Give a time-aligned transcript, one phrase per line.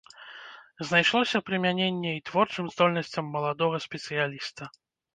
[0.91, 4.63] Знайшлося прымяненні і творчым здольнасцям маладога спецыяліста.